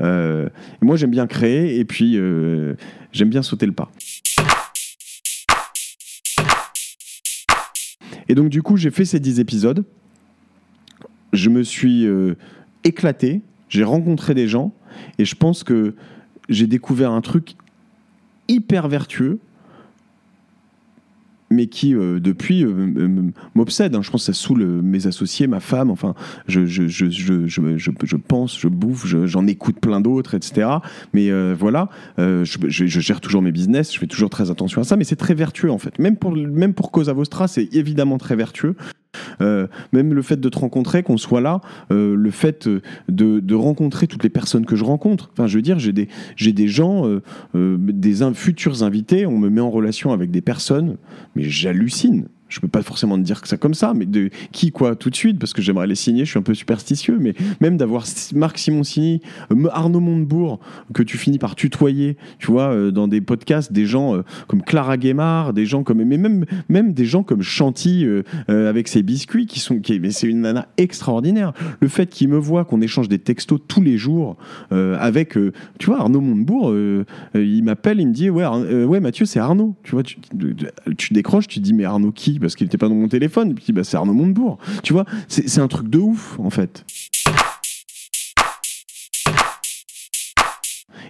moi, 0.01 0.97
j'aime 0.97 1.13
bien 1.13 1.29
créer 1.29 1.79
et 1.79 1.85
puis 1.85 2.19
j'aime 3.13 3.31
bien 3.31 3.43
sauter 3.43 3.67
le 3.67 3.73
pas. 3.73 3.93
Et 8.29 8.35
donc, 8.35 8.49
du 8.49 8.63
coup, 8.63 8.77
j'ai 8.77 8.91
fait 8.91 9.05
ces 9.05 9.21
10 9.21 9.39
épisodes. 9.39 9.85
Je 11.33 11.49
me 11.49 11.63
suis 11.63 12.09
éclaté 12.83 13.43
j'ai 13.73 13.85
rencontré 13.85 14.35
des 14.35 14.49
gens 14.49 14.71
et 15.19 15.25
je 15.25 15.35
pense 15.35 15.65
que 15.65 15.95
j'ai 16.51 16.67
découvert 16.67 17.11
un 17.11 17.23
truc 17.23 17.55
hyper 18.47 18.87
vertueux 18.87 19.41
mais 21.51 21.67
qui 21.67 21.95
euh, 21.95 22.19
depuis 22.19 22.65
euh, 22.65 23.31
m'obsède. 23.55 23.95
Hein. 23.95 24.03
Je 24.03 24.11
pense 24.11 24.27
que 24.27 24.33
ça 24.33 24.39
saoule 24.39 24.63
euh, 24.63 24.83
mes 24.83 25.07
associés, 25.07 25.47
ma 25.47 25.61
femme. 25.61 25.91
Enfin, 25.91 26.15
je, 26.49 26.67
je, 26.67 26.89
je, 26.89 27.11
je 27.11 28.17
pense, 28.17 28.59
je 28.59 28.69
bouffe, 28.69 29.07
j'en 29.07 29.47
écoute 29.47 29.79
plein 29.79 30.01
d'autres, 30.01 30.35
etc. 30.35 30.69
Mais 31.13 31.31
voilà, 31.53 31.89
je, 32.17 32.47
gère 32.87 33.21
toujours 33.21 33.43
mes 33.43 33.53
business, 33.53 33.93
je 33.93 33.99
fais 33.99 34.07
toujours 34.07 34.31
très 34.31 34.51
attention 34.51 34.81
à 34.81 34.85
ça, 34.85 34.97
mais 34.97 35.05
c'est 35.05 35.17
très 35.17 35.35
vertueux 35.35 35.71
en 35.71 35.79
fait. 35.79 35.99
Même 35.99 36.17
pour, 36.17 36.33
même 36.33 36.73
pour 36.73 36.91
Cosa 36.91 37.13
Vostra, 37.13 37.49
c'est 37.49 37.69
évidemment 37.75 38.17
très 38.17 38.37
vertueux. 38.37 38.77
Euh, 39.41 39.67
même 39.93 40.15
le 40.15 40.23
fait 40.23 40.41
de 40.41 40.49
te 40.49 40.59
rencontrer, 40.59 41.03
qu'on 41.03 41.17
soit 41.17 41.41
là, 41.41 41.61
euh, 41.91 42.15
le 42.15 42.31
fait 42.31 42.69
de, 43.09 43.55
rencontrer 43.55 44.07
toutes 44.07 44.23
les 44.23 44.31
personnes 44.31 44.67
que 44.67 44.77
je 44.77 44.85
rencontre. 44.85 45.31
Enfin, 45.33 45.47
je 45.47 45.57
veux 45.57 45.63
dire, 45.63 45.79
j'ai 45.79 45.93
des, 45.93 46.69
gens, 46.69 47.07
euh, 47.07 47.77
des 47.79 48.35
futurs 48.35 48.83
invités, 48.83 49.27
on 49.27 49.39
me 49.39 49.51
met 49.51 49.61
en 49.61 49.71
relation 49.71 50.13
avec 50.13 50.31
des 50.31 50.41
personnes, 50.41 50.97
mais 51.37 51.45
j'hallucine 51.45 52.29
je 52.53 52.61
peux 52.61 52.69
pas 52.69 52.83
forcément 52.83 53.17
te 53.17 53.23
dire 53.23 53.41
que 53.41 53.49
ça 53.49 53.57
comme 53.57 53.73
ça, 53.73 53.95
mais 53.95 54.05
de 54.05 54.29
qui 54.53 54.73
quoi 54.73 54.95
tout 54.95 55.09
de 55.09 55.17
suite 55.17 55.39
parce 55.39 55.55
que 55.55 55.63
j'aimerais 55.63 55.87
les 55.87 55.95
signer. 55.95 56.27
Je 56.27 56.31
suis 56.31 56.39
un 56.39 56.43
peu 56.43 56.53
superstitieux, 56.53 57.17
mais 57.19 57.35
même 57.61 57.79
d'avoir 57.79 58.05
Marc 58.35 58.59
Simoncini, 58.59 59.23
euh, 59.51 59.69
Arnaud 59.73 60.01
Montebourg 60.01 60.61
que 60.93 61.03
tu 61.03 61.17
finis 61.17 61.39
par 61.39 61.55
tutoyer, 61.55 62.19
tu 62.39 62.49
vois, 62.49 62.75
euh, 62.75 62.91
dans 62.91 63.09
des 63.09 63.23
podcasts, 63.23 63.73
des 63.73 63.87
gens 63.87 64.17
euh, 64.17 64.23
comme 64.49 64.63
Clara 64.63 64.99
Guémard, 64.99 65.55
des 65.55 65.65
gens 65.65 65.83
comme 65.83 66.03
mais 66.05 66.19
même 66.19 66.45
même 66.69 66.93
des 66.93 67.07
gens 67.07 67.23
comme 67.23 67.43
Chanty 67.43 68.07
avec 68.49 68.89
ses 68.89 69.03
biscuits 69.03 69.47
qui 69.47 69.61
sont 69.61 69.81
mais 70.01 70.11
c'est 70.11 70.27
une 70.27 70.43
nana 70.43 70.69
extraordinaire. 70.77 71.53
Le 71.81 71.89
fait 71.89 72.09
qu'il 72.09 72.29
me 72.29 72.37
voit, 72.37 72.65
qu'on 72.65 72.81
échange 72.81 73.09
des 73.09 73.19
textos 73.19 73.61
tous 73.67 73.81
les 73.81 73.97
jours 73.97 74.37
avec, 74.71 75.39
tu 75.79 75.87
vois, 75.87 76.01
Arnaud 76.01 76.21
Montebourg, 76.21 76.75
il 77.35 77.63
m'appelle, 77.63 78.01
il 78.01 78.09
me 78.09 78.13
dit 78.13 78.31
ouais 78.31 78.47
ouais 78.85 79.01
Mathieu 79.01 79.25
c'est 79.27 79.39
Arnaud, 79.39 79.75
tu 79.83 79.93
vois, 79.93 80.03
tu 80.03 81.13
décroches, 81.13 81.49
tu 81.49 81.61
dis 81.61 81.73
mais 81.73 81.85
Arnaud 81.85 82.13
qui? 82.13 82.39
Parce 82.43 82.57
qu'il 82.57 82.67
n'était 82.67 82.79
pas 82.79 82.89
dans 82.89 82.95
mon 82.95 83.09
téléphone. 83.09 83.53
Et 83.53 83.55
puis, 83.55 83.73
bah, 83.73 83.85
c'est 83.85 83.97
Arnaud 83.97 84.13
Montebourg. 84.13 84.59
Tu 84.83 84.93
vois, 84.93 85.07
c'est 85.29 85.61
un 85.61 85.69
truc 85.69 85.89
de 85.89 85.99
ouf, 85.99 86.39
en 86.39 86.51
fait. 86.51 86.85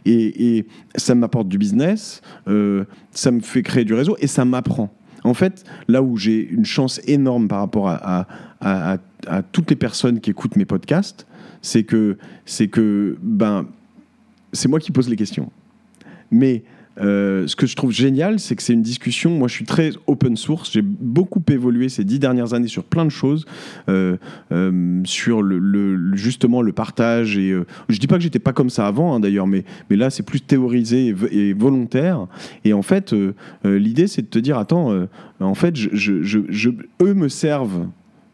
Et, 0.05 0.67
ça 0.97 1.15
m'apporte 1.15 1.49
du 1.49 1.59
business, 1.59 2.21
euh, 2.49 2.85
ça 3.13 3.31
me 3.31 3.41
fait 3.41 3.63
créer 3.63 3.85
du 3.85 3.95
réseau 3.95 4.17
et 4.21 4.27
ça 4.27 4.45
m'apprend. 4.45 4.93
En 5.25 5.35
fait, 5.35 5.65
là 5.89 6.03
où 6.03 6.17
j'ai 6.17 6.47
une 6.49 6.65
chance 6.65 7.01
énorme 7.07 7.49
par 7.49 7.61
rapport 7.61 7.89
à, 7.89 8.27
à, 8.61 8.99
toutes 9.53 9.71
les 9.71 9.77
personnes 9.77 10.21
qui 10.21 10.31
écoutent 10.31 10.57
mes 10.57 10.65
podcasts, 10.65 11.27
c'est 11.63 11.85
que 11.85 12.19
c'est 12.45 12.67
que 12.67 13.17
ben 13.23 13.67
c'est 14.53 14.69
moi 14.69 14.81
qui 14.81 14.91
pose 14.91 15.09
les 15.09 15.17
questions. 15.17 15.51
Mais 16.33 16.65
euh, 17.01 17.47
ce 17.47 17.57
que 17.57 17.67
je 17.67 17.75
trouve 17.75 17.93
génial, 17.93 18.39
c'est 18.39 18.57
que 18.57 18.63
c'est 18.63 18.73
une 18.73 18.83
discussion. 18.83 19.31
Moi, 19.31 19.49
je 19.49 19.55
suis 19.55 19.65
très 19.65 19.93
open 20.07 20.37
source. 20.37 20.73
J'ai 20.73 20.83
beaucoup 20.83 21.43
évolué 21.51 21.89
ces 21.89 22.05
dix 22.05 22.19
dernières 22.19 22.55
années 22.55 22.69
sur 22.69 22.85
plein 22.85 23.05
de 23.05 23.11
choses, 23.11 23.47
euh, 23.89 24.17
euh, 24.53 25.01
sur 25.05 25.43
justement 26.13 26.63
le 26.63 26.73
partage. 26.73 27.39
Et 27.39 27.55
je 27.89 27.99
dis 27.99 28.07
pas 28.07 28.17
que 28.17 28.23
j'étais 28.23 28.39
pas 28.39 28.53
comme 28.53 28.71
ça 28.71 28.87
avant, 28.87 29.15
hein, 29.15 29.21
d'ailleurs, 29.21 29.47
mais, 29.47 29.65
là, 29.91 30.11
c'est 30.11 30.23
plus 30.23 30.41
théorisé 30.41 31.15
et, 31.31 31.53
volontaire. 31.53 32.27
Et 32.65 32.73
en 32.73 32.83
fait, 32.83 33.15
l'idée, 33.65 34.07
c'est 34.07 34.23
de 34.23 34.27
te 34.27 34.39
dire, 34.39 34.59
attends, 34.59 35.07
en 35.41 35.55
fait, 35.55 35.75
eux 37.03 37.15
me 37.15 37.29
servent 37.29 37.87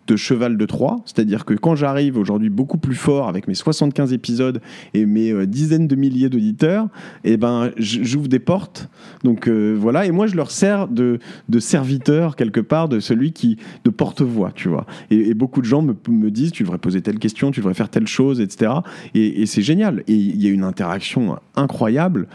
de 0.09 0.17
cheval 0.17 0.57
de 0.57 0.67
Troie, 0.67 1.01
c'est-à-dire 1.05 1.45
que 1.45 1.55
quand 1.55 1.77
j'arrive 1.77 2.17
aujourd'hui 2.17 2.49
beaucoup 2.49 2.79
plus 2.79 2.95
fort 2.95 3.29
avec 3.29 3.47
mes 3.47 3.55
75 3.55 4.13
épisodes 4.13 4.61
et 4.95 5.07
mes 5.07 5.31
euh, 5.31 5.47
dizaines 5.47 5.87
de 5.87 5.95
milliers 5.95 6.29
d'auditeurs, 6.29 6.89
et 7.25 7.33
eh 7.33 7.37
ben 7.37 7.71
j'ouvre 7.77 8.29
des 8.29 8.39
portes. 8.39 8.89
Donc 9.23 9.49
euh, 9.49 9.77
voilà, 9.79 10.07
et 10.07 10.11
moi 10.11 10.27
je 10.27 10.35
leur 10.35 10.51
sers 10.51 10.89
de, 10.89 11.19
serviteur 11.59 12.37
quelque 12.37 12.61
part, 12.61 12.89
de 12.89 13.01
celui 13.01 13.33
qui 13.33 13.59
de 13.85 13.91
porte-voix, 13.91 14.53
tu 14.55 14.69
vois. 14.69 14.87
Et, 15.11 15.35
beaucoup 15.35 15.61
de 15.61 15.67
gens 15.67 15.83
me, 15.83 16.31
disent 16.31 16.53
tu 16.53 16.63
devrais 16.63 16.79
poser 16.79 17.03
telle 17.03 17.19
question, 17.19 17.51
tu 17.51 17.61
devrais 17.61 17.75
faire 17.75 17.91
telle 17.91 18.07
chose, 18.07 18.41
etc. 18.41 18.73
Et, 19.15 19.47
c'est 19.47 19.63
génial. 19.63 20.03
Et 20.09 20.15
il 20.15 20.43
y 20.43 20.47
a 20.47 20.51
une 20.51 20.65
interaction 20.65 21.39
incroyable. 21.55 22.27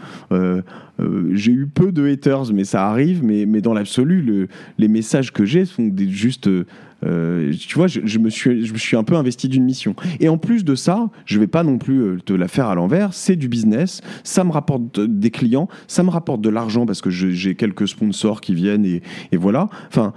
Euh, 1.00 1.30
j'ai 1.32 1.52
eu 1.52 1.66
peu 1.66 1.92
de 1.92 2.06
haters, 2.06 2.52
mais 2.52 2.64
ça 2.64 2.86
arrive. 2.88 3.24
Mais, 3.24 3.46
dans 3.60 3.74
l'absolu, 3.74 4.22
le, 4.22 4.48
les 4.78 4.88
messages 4.88 5.32
que 5.32 5.44
j'ai 5.44 5.64
sont 5.64 5.86
des, 5.86 6.08
juste 6.08 6.46
euh, 6.46 6.66
tu 7.04 7.74
vois, 7.74 7.86
je, 7.86 8.18
me 8.18 8.30
suis, 8.30 8.64
je 8.64 8.72
me 8.72 8.78
suis 8.78 8.96
un 8.96 9.04
peu 9.04 9.14
investi 9.16 9.48
d'une 9.48 9.64
mission. 9.64 9.94
Et 10.20 10.28
en 10.28 10.38
plus 10.38 10.64
de 10.64 10.74
ça, 10.74 11.10
je 11.26 11.38
vais 11.38 11.46
pas 11.46 11.62
non 11.62 11.78
plus 11.78 12.00
euh, 12.00 12.18
te 12.24 12.32
la 12.32 12.48
faire 12.48 12.66
à 12.66 12.74
l'envers. 12.74 13.12
C'est 13.12 13.36
du 13.36 13.48
business. 13.48 14.00
Ça 14.22 14.44
me 14.44 14.52
rapporte 14.52 15.00
des 15.00 15.30
clients. 15.30 15.68
Ça 15.86 16.02
me 16.02 16.10
rapporte 16.10 16.40
de 16.40 16.48
l'argent 16.48 16.86
parce 16.86 17.00
que 17.00 17.10
j'ai 17.10 17.54
quelques 17.54 17.88
sponsors 17.88 18.40
qui 18.40 18.54
viennent 18.54 18.84
et, 18.84 19.02
voilà. 19.36 19.68
Enfin, 19.88 20.12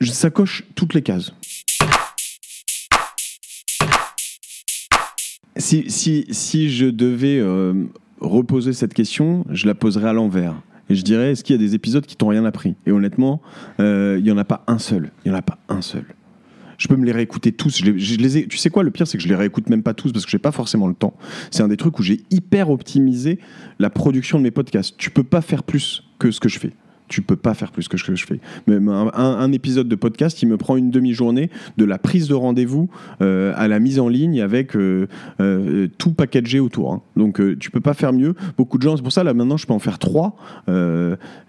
ça 0.00 0.30
coche 0.30 0.64
toutes 0.74 0.94
les 0.94 1.02
cases. 1.02 1.32
Si, 5.58 5.90
si, 5.90 6.26
si 6.30 6.70
je 6.70 6.86
devais 6.86 7.38
euh, 7.38 7.84
reposer 8.20 8.72
cette 8.72 8.92
question, 8.92 9.44
je 9.50 9.66
la 9.66 9.74
poserais 9.74 10.08
à 10.08 10.12
l'envers. 10.12 10.54
Et 10.88 10.94
je 10.94 11.02
dirais, 11.02 11.32
est-ce 11.32 11.42
qu'il 11.42 11.56
y 11.56 11.58
a 11.58 11.62
des 11.62 11.74
épisodes 11.74 12.06
qui 12.06 12.16
t'ont 12.16 12.28
rien 12.28 12.44
appris? 12.44 12.74
Et 12.86 12.92
honnêtement, 12.92 13.42
il 13.78 14.22
n'y 14.22 14.30
en 14.30 14.38
a 14.38 14.44
pas 14.44 14.64
un 14.66 14.78
seul. 14.78 15.10
Il 15.24 15.30
n'y 15.30 15.34
en 15.34 15.38
a 15.38 15.42
pas 15.42 15.58
un 15.68 15.82
seul 15.82 16.04
je 16.78 16.88
peux 16.88 16.96
me 16.96 17.04
les 17.04 17.12
réécouter 17.12 17.52
tous. 17.52 17.78
Je 17.78 18.16
les, 18.16 18.38
ai, 18.38 18.46
tu 18.46 18.56
sais 18.56 18.70
quoi, 18.70 18.82
le 18.82 18.90
pire, 18.90 19.06
c'est 19.06 19.18
que 19.18 19.22
je 19.22 19.28
les 19.28 19.34
réécoute 19.34 19.68
même 19.68 19.82
pas 19.82 19.94
tous 19.94 20.12
parce 20.12 20.24
que 20.24 20.30
j'ai 20.30 20.38
pas 20.38 20.52
forcément 20.52 20.86
le 20.86 20.94
temps. 20.94 21.14
C'est 21.50 21.62
un 21.62 21.68
des 21.68 21.76
trucs 21.76 21.98
où 21.98 22.02
j'ai 22.02 22.20
hyper 22.30 22.70
optimisé 22.70 23.38
la 23.78 23.90
production 23.90 24.38
de 24.38 24.42
mes 24.42 24.50
podcasts. 24.50 24.94
Tu 24.96 25.10
peux 25.10 25.24
pas 25.24 25.40
faire 25.40 25.62
plus 25.62 26.04
que 26.18 26.30
ce 26.30 26.40
que 26.40 26.48
je 26.48 26.58
fais 26.58 26.72
tu 27.08 27.22
peux 27.22 27.36
pas 27.36 27.54
faire 27.54 27.72
plus 27.72 27.88
que 27.88 27.96
ce 27.96 28.04
que 28.04 28.14
je 28.14 28.26
fais. 28.26 28.40
Même 28.66 28.88
un, 28.88 29.52
épisode 29.52 29.88
de 29.88 29.94
podcast, 29.94 30.42
il 30.42 30.48
me 30.48 30.56
prend 30.56 30.76
une 30.76 30.90
demi-journée 30.90 31.50
de 31.76 31.84
la 31.84 31.98
prise 31.98 32.28
de 32.28 32.34
rendez-vous 32.34 32.88
euh, 33.22 33.52
à 33.56 33.68
la 33.68 33.78
mise 33.78 34.00
en 34.00 34.08
ligne 34.08 34.40
avec 34.40 34.74
euh, 34.76 35.06
euh, 35.40 35.86
tout 35.98 36.12
packagé 36.12 36.58
autour. 36.58 36.92
Hein. 36.92 37.02
Donc 37.16 37.40
tu 37.58 37.70
peux 37.70 37.80
pas 37.80 37.94
faire 37.94 38.12
mieux. 38.12 38.34
Beaucoup 38.56 38.78
de 38.78 38.82
gens, 38.82 38.96
c'est 38.96 39.02
pour 39.02 39.12
ça 39.12 39.22
là 39.24 39.34
maintenant 39.34 39.56
je 39.56 39.66
peux 39.66 39.72
en 39.72 39.78
faire 39.78 39.98
trois. 39.98 40.36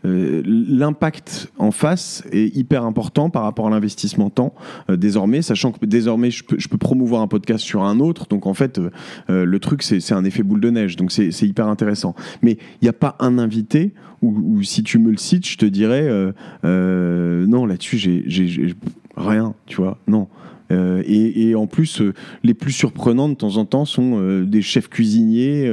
L'impact 0.03 1.51
en 1.57 1.71
face 1.71 2.23
est 2.31 2.55
hyper 2.55 2.83
important 2.83 3.29
par 3.29 3.43
rapport 3.43 3.67
à 3.67 3.69
l'investissement 3.69 4.29
temps 4.29 4.53
désormais, 4.89 5.41
sachant 5.41 5.71
que 5.71 5.85
désormais 5.85 6.31
je 6.31 6.43
peux, 6.43 6.77
promouvoir 6.77 7.21
un 7.21 7.27
podcast 7.27 7.63
sur 7.63 7.83
un 7.83 7.99
autre. 7.99 8.27
Donc 8.29 8.45
en 8.45 8.53
fait 8.53 8.79
le 9.27 9.59
truc 9.59 9.81
c'est 9.83 10.13
un 10.13 10.23
effet 10.23 10.43
boule 10.43 10.61
de 10.61 10.69
neige. 10.69 10.95
Donc 10.95 11.11
c'est 11.11 11.41
hyper 11.41 11.67
intéressant. 11.67 12.15
Mais 12.41 12.57
il 12.81 12.85
n'y 12.85 12.89
a 12.89 12.93
pas 12.93 13.15
un 13.19 13.37
invité 13.39 13.93
ou, 14.21 14.63
si 14.63 14.83
tu 14.83 14.97
me 14.97 15.11
le 15.11 15.17
cites, 15.17 15.45
je 15.47 15.57
te 15.57 15.65
dirais 15.65 16.07
euh, 16.07 16.31
euh, 16.65 17.45
non, 17.47 17.65
là-dessus, 17.65 17.97
j'ai 17.97 18.75
rien, 19.17 19.53
tu 19.65 19.77
vois, 19.77 19.97
non. 20.07 20.27
Euh, 20.71 21.01
et, 21.05 21.55
en 21.55 21.67
plus, 21.67 22.01
euh, 22.01 22.13
les 22.43 22.53
plus 22.53 22.71
surprenants 22.71 23.29
de 23.29 23.35
temps 23.35 23.57
en 23.57 23.65
temps 23.65 23.85
sont 23.85 24.19
euh, 24.19 24.45
des 24.45 24.61
chefs 24.61 24.89
cuisiniers, 24.89 25.71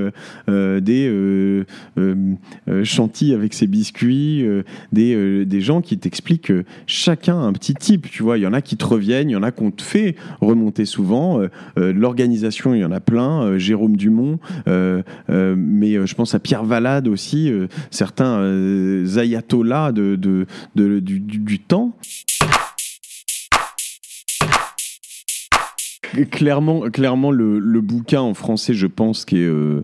des 0.49 1.65
chantilly 2.85 3.35
avec 3.35 3.55
ses 3.55 3.67
biscuits, 3.67 4.45
des, 4.93 5.45
des 5.45 5.61
gens 5.61 5.81
qui 5.81 5.99
t'expliquent 5.99 6.53
chacun 6.87 7.39
un 7.39 7.53
petit 7.53 7.75
type. 7.75 8.11
Tu 8.11 8.23
vois, 8.23 8.39
il 8.39 8.43
y 8.43 8.47
en 8.47 8.53
a 8.53 8.61
qui 8.61 8.77
te 8.77 8.85
reviennent, 8.85 9.31
il 9.31 9.33
y 9.33 9.37
en 9.37 9.43
a 9.43 9.51
qu'on 9.51 9.71
te 9.71 9.83
fait 9.83 10.17
remonter 10.41 10.85
souvent. 10.85 11.41
L'organisation, 11.77 12.75
il 12.75 12.81
y 12.81 12.85
en 12.85 12.93
a 12.93 13.01
plein. 13.01 13.59
Jérôme 13.59 13.97
Dumont, 13.97 14.39
mais 14.67 16.07
je 16.07 16.15
pense 16.15 16.35
à 16.35 16.39
Pierre 16.39 16.65
Valade 16.65 17.09
aussi, 17.09 17.53
certains 17.91 18.43
ayatollahs 19.17 19.93
de, 19.93 20.17
de, 20.17 21.01
du 21.01 21.59
temps. 21.61 21.95
Clairement, 26.31 26.81
clairement 26.91 27.31
le, 27.31 27.81
bouquin 27.81 28.21
en 28.21 28.35
français, 28.35 28.75
je 28.75 28.87
pense, 28.87 29.25
qui 29.25 29.39
est, 29.39 29.47
euh, 29.47 29.83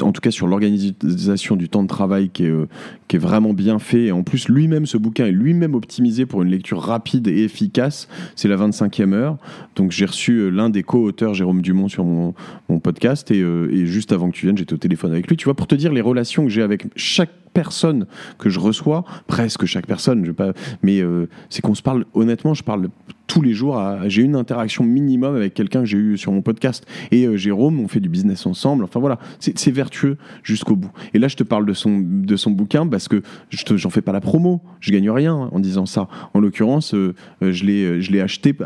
en 0.00 0.12
tout 0.12 0.20
cas 0.20 0.30
sur 0.30 0.46
l'organisation 0.46 1.56
du 1.56 1.68
temps 1.68 1.82
de 1.82 1.88
travail, 1.88 2.30
qui 2.30 2.44
est, 2.44 2.50
euh, 2.50 2.66
qui 3.08 3.16
est 3.16 3.18
vraiment 3.18 3.52
bien 3.52 3.78
fait. 3.78 4.04
Et 4.04 4.12
en 4.12 4.22
plus, 4.22 4.48
lui-même, 4.48 4.86
ce 4.86 4.96
bouquin 4.96 5.26
est 5.26 5.32
lui-même 5.32 5.74
optimisé 5.74 6.26
pour 6.26 6.42
une 6.42 6.50
lecture 6.50 6.80
rapide 6.80 7.28
et 7.28 7.44
efficace. 7.44 8.08
C'est 8.36 8.48
la 8.48 8.56
25e 8.56 9.12
heure. 9.12 9.38
Donc 9.76 9.90
j'ai 9.90 10.06
reçu 10.06 10.32
euh, 10.32 10.50
l'un 10.50 10.70
des 10.70 10.82
co-auteurs, 10.82 11.34
Jérôme 11.34 11.62
Dumont, 11.62 11.88
sur 11.88 12.04
mon, 12.04 12.34
mon 12.68 12.78
podcast. 12.78 13.30
Et, 13.30 13.40
et, 13.40 13.86
juste 13.86 14.12
avant 14.12 14.30
que 14.30 14.36
tu 14.36 14.46
viennes, 14.46 14.58
j'étais 14.58 14.74
au 14.74 14.78
téléphone 14.78 15.12
avec 15.12 15.28
lui. 15.28 15.36
Tu 15.36 15.44
vois, 15.44 15.54
pour 15.54 15.66
te 15.66 15.74
dire 15.74 15.92
les 15.92 16.00
relations 16.00 16.44
que 16.44 16.50
j'ai 16.50 16.62
avec 16.62 16.86
chaque 16.96 17.39
personne 17.52 18.06
que 18.38 18.48
je 18.48 18.60
reçois, 18.60 19.04
presque 19.26 19.66
chaque 19.66 19.86
personne, 19.86 20.24
je 20.24 20.32
pas, 20.32 20.52
mais 20.82 21.02
c'est 21.48 21.62
qu'on 21.62 21.74
se 21.74 21.82
parle, 21.82 22.04
honnêtement, 22.14 22.54
je 22.54 22.62
parle 22.62 22.88
tous 23.30 23.42
les 23.42 23.52
jours, 23.52 23.80
j'ai 24.06 24.22
une 24.22 24.34
interaction 24.34 24.82
minimum 24.82 25.36
avec 25.36 25.54
quelqu'un 25.54 25.80
que 25.80 25.86
j'ai 25.86 25.98
eu 25.98 26.18
sur 26.18 26.32
mon 26.32 26.42
podcast. 26.42 26.84
Et 27.12 27.26
euh, 27.26 27.36
Jérôme, 27.36 27.78
on 27.78 27.86
fait 27.86 28.00
du 28.00 28.08
business 28.08 28.44
ensemble. 28.44 28.82
Enfin 28.82 28.98
voilà, 28.98 29.20
c'est 29.38 29.70
vertueux 29.70 30.16
jusqu'au 30.42 30.74
bout. 30.74 30.90
Et 31.14 31.20
là, 31.20 31.28
je 31.28 31.36
te 31.36 31.44
parle 31.44 31.64
de 31.64 31.72
son, 31.72 32.00
de 32.00 32.36
son 32.36 32.50
bouquin 32.50 32.88
parce 32.88 33.06
que 33.06 33.22
je 33.50 33.76
j'en 33.76 33.90
fais 33.90 34.02
pas 34.02 34.10
la 34.10 34.20
promo. 34.20 34.62
Je 34.80 34.90
gagne 34.90 35.08
rien 35.10 35.34
en 35.34 35.60
disant 35.60 35.86
ça. 35.86 36.08
En 36.34 36.40
l'occurrence, 36.40 36.92
euh, 36.92 37.14
euh, 37.42 37.52
je 37.52 37.64
l'ai 37.64 38.20
acheté, 38.20 38.56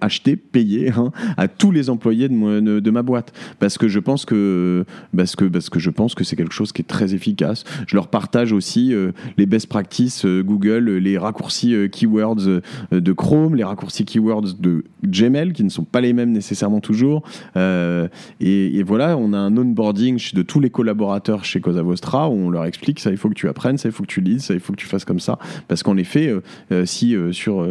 acheté, 0.00 0.36
payé 0.36 0.90
hein, 0.90 1.12
à 1.36 1.48
tous 1.48 1.70
les 1.70 1.90
employés 1.90 2.30
de, 2.30 2.80
de, 2.80 2.90
ma 2.90 3.02
boîte 3.02 3.34
parce 3.58 3.76
que 3.76 3.88
je 3.88 3.98
pense 3.98 4.24
que 4.24 4.86
parce 5.14 5.36
que 5.36 5.44
parce 5.44 5.68
que 5.68 5.78
je 5.78 5.90
pense 5.90 6.14
que 6.14 6.24
c'est 6.24 6.36
quelque 6.36 6.54
chose 6.54 6.72
qui 6.72 6.80
est 6.80 6.86
très 6.88 7.14
efficace. 7.14 7.64
Je 7.86 7.96
leur 7.96 8.08
partage 8.10 8.52
aussi 8.52 8.94
les 9.36 9.46
best 9.46 9.66
practices 9.66 10.26
Google, 10.26 10.90
les 10.90 11.18
raccourcis 11.18 11.88
keywords 11.90 12.60
de 12.90 13.12
Chrome, 13.12 13.54
les 13.54 13.64
raccourcis 13.64 14.04
keywords 14.04 14.54
de 14.58 14.84
Gmail 15.04 15.52
qui 15.52 15.64
ne 15.64 15.68
sont 15.68 15.84
pas 15.84 16.00
les 16.00 16.12
mêmes 16.12 16.32
nécessairement 16.32 16.80
toujours. 16.80 17.22
Euh, 17.56 18.08
et, 18.40 18.82
voilà, 18.82 19.16
on 19.16 19.32
a 19.32 19.38
un 19.38 19.56
onboarding 19.56 20.18
de 20.34 20.42
tous 20.42 20.60
les 20.60 20.70
collaborateurs 20.70 21.44
chez 21.44 21.60
Cosa 21.60 21.82
Vostra 21.82 22.28
où 22.28 22.32
on 22.32 22.50
leur 22.50 22.64
explique 22.64 23.00
ça, 23.00 23.10
il 23.10 23.16
faut 23.16 23.28
que 23.28 23.34
tu 23.34 23.48
apprennes, 23.48 23.78
ça, 23.78 23.88
il 23.88 23.92
faut 23.92 24.02
que 24.02 24.08
tu 24.08 24.20
lises, 24.20 24.44
ça, 24.44 24.54
il 24.54 24.60
faut 24.60 24.72
que 24.72 24.78
tu 24.78 24.86
fasses 24.86 25.04
comme 25.04 25.20
ça. 25.20 25.38
Parce 25.68 25.82
qu'en 25.82 25.96
effet, 25.96 26.28
euh, 26.28 26.40
euh, 26.72 26.84
si 26.86 27.16
sur 27.32 27.66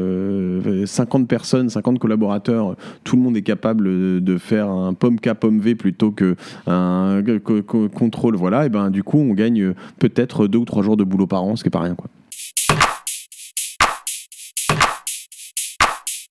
50 0.86 1.28
personnes, 1.28 1.70
50 1.70 2.00
collaborateurs, 2.00 2.76
tout 3.04 3.16
le 3.16 3.22
monde 3.22 3.38
est 3.38 3.42
capable 3.42 4.24
de 4.24 4.38
faire 4.38 4.70
un 4.70 4.94
pomme 4.94 5.20
K, 5.20 5.34
pomme 5.34 5.60
V 5.60 5.76
plutôt 5.76 6.12
que 6.12 6.36
un 6.68 7.22
contrôle, 7.94 8.36
voilà, 8.36 8.66
et 8.66 8.70
ben 8.70 8.90
du 8.90 9.04
coup, 9.04 9.18
on 9.18 9.34
gagne 9.34 9.74
peut-être 9.98 10.29
deux 10.48 10.60
ou 10.60 10.66
trois 10.66 10.84
jours 10.84 10.98
de 10.98 11.04
boulot 11.04 11.28
par 11.28 11.44
an, 11.44 11.56
ce 11.56 11.64
qui 11.64 11.68
n'est 11.68 11.72
pas 11.72 11.82
rien. 11.82 11.96
Quoi. 11.96 12.08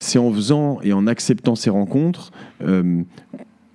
c'est 0.08 0.18
en 0.18 0.32
faisant 0.32 0.80
et 0.82 0.92
en 0.92 1.06
acceptant 1.06 1.54
ces 1.54 1.68
rencontres, 1.68 2.32
euh, 2.62 3.02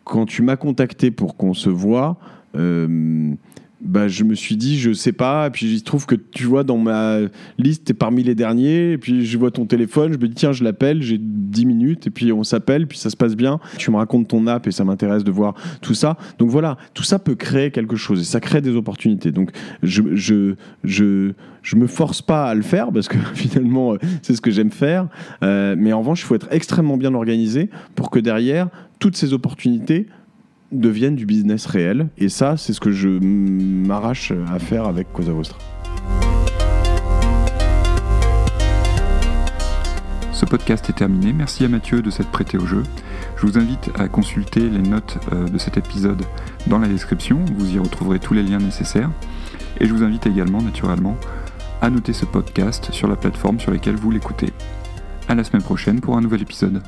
quand 0.03 0.25
tu 0.25 0.41
m'as 0.41 0.55
contacté 0.55 1.11
pour 1.11 1.37
qu'on 1.37 1.53
se 1.53 1.69
voit, 1.69 2.17
euh, 2.55 3.33
bah, 3.83 4.07
je 4.07 4.23
me 4.23 4.35
suis 4.35 4.55
dit, 4.55 4.79
je 4.79 4.93
sais 4.93 5.11
pas. 5.11 5.47
Et 5.47 5.49
puis 5.49 5.65
il 5.65 5.79
se 5.79 5.83
trouve 5.83 6.05
que 6.05 6.15
tu 6.15 6.45
vois, 6.45 6.63
dans 6.63 6.77
ma 6.77 7.17
liste, 7.57 7.89
es 7.89 7.93
parmi 7.93 8.23
les 8.23 8.35
derniers. 8.35 8.93
Et 8.93 8.97
puis 8.97 9.25
je 9.25 9.37
vois 9.37 9.51
ton 9.51 9.65
téléphone, 9.65 10.13
je 10.13 10.17
me 10.17 10.27
dis, 10.27 10.35
tiens, 10.35 10.51
je 10.51 10.63
l'appelle, 10.63 11.01
j'ai 11.01 11.17
10 11.19 11.65
minutes. 11.65 12.07
Et 12.07 12.09
puis 12.09 12.31
on 12.31 12.43
s'appelle, 12.43 12.87
puis 12.87 12.97
ça 12.97 13.09
se 13.09 13.17
passe 13.17 13.35
bien. 13.35 13.59
Tu 13.77 13.91
me 13.91 13.97
racontes 13.97 14.27
ton 14.27 14.47
app 14.47 14.67
et 14.67 14.71
ça 14.71 14.85
m'intéresse 14.85 15.23
de 15.23 15.31
voir 15.31 15.55
tout 15.81 15.93
ça. 15.93 16.17
Donc 16.39 16.49
voilà, 16.49 16.77
tout 16.93 17.03
ça 17.03 17.19
peut 17.19 17.35
créer 17.35 17.71
quelque 17.71 17.95
chose 17.95 18.21
et 18.21 18.23
ça 18.23 18.39
crée 18.39 18.61
des 18.61 18.75
opportunités. 18.75 19.31
Donc 19.31 19.51
je, 19.81 20.01
je, 20.13 20.55
je, 20.83 21.33
je 21.61 21.75
me 21.75 21.87
force 21.87 22.21
pas 22.21 22.45
à 22.45 22.55
le 22.55 22.61
faire 22.61 22.91
parce 22.91 23.07
que 23.07 23.17
finalement, 23.33 23.95
c'est 24.21 24.35
ce 24.35 24.41
que 24.41 24.51
j'aime 24.51 24.71
faire. 24.71 25.07
Euh, 25.43 25.75
mais 25.77 25.93
en 25.93 25.99
revanche, 25.99 26.21
il 26.21 26.25
faut 26.25 26.35
être 26.35 26.47
extrêmement 26.51 26.97
bien 26.97 27.13
organisé 27.13 27.69
pour 27.95 28.09
que 28.09 28.19
derrière, 28.19 28.69
toutes 28.99 29.17
ces 29.17 29.33
opportunités 29.33 30.07
deviennent 30.73 31.15
du 31.15 31.25
business 31.25 31.65
réel. 31.65 32.07
Et 32.17 32.29
ça, 32.29 32.57
c'est 32.57 32.73
ce 32.73 32.79
que 32.79 32.91
je 32.91 33.09
m'arrache 33.09 34.31
à 34.51 34.59
faire 34.59 34.85
avec 34.85 35.11
Cosa 35.13 35.31
Vostra. 35.31 35.57
Ce 40.43 40.45
podcast 40.45 40.89
est 40.89 40.93
terminé. 40.93 41.31
Merci 41.31 41.63
à 41.63 41.69
Mathieu 41.69 42.01
de 42.01 42.09
s'être 42.09 42.29
prêté 42.29 42.57
au 42.57 42.65
jeu. 42.65 42.83
Je 43.37 43.45
vous 43.45 43.57
invite 43.57 43.91
à 43.97 44.07
consulter 44.07 44.67
les 44.69 44.81
notes 44.81 45.17
euh, 45.31 45.47
de 45.47 45.57
cet 45.57 45.77
épisode 45.77 46.21
dans 46.67 46.79
la 46.79 46.87
description. 46.87 47.45
Vous 47.55 47.75
y 47.75 47.79
retrouverez 47.79 48.19
tous 48.19 48.33
les 48.33 48.43
liens 48.43 48.57
nécessaires. 48.57 49.09
Et 49.79 49.87
je 49.87 49.93
vous 49.93 50.03
invite 50.03 50.25
également, 50.25 50.61
naturellement, 50.61 51.15
à 51.81 51.89
noter 51.89 52.13
ce 52.13 52.25
podcast 52.25 52.91
sur 52.91 53.07
la 53.07 53.15
plateforme 53.15 53.59
sur 53.59 53.71
laquelle 53.71 53.95
vous 53.95 54.11
l'écoutez. 54.11 54.51
À 55.27 55.35
la 55.35 55.43
semaine 55.43 55.63
prochaine 55.63 56.01
pour 56.01 56.17
un 56.17 56.21
nouvel 56.21 56.41
épisode. 56.41 56.81